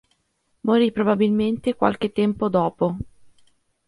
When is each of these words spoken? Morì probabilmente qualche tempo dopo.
Morì 0.61 0.91
probabilmente 0.91 1.75
qualche 1.75 2.11
tempo 2.11 2.47
dopo. 2.49 2.97